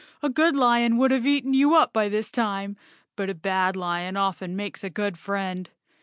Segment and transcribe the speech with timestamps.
[0.23, 2.75] A good lion would have eaten you up by this time,
[3.15, 5.69] but a bad lion often makes a good friend.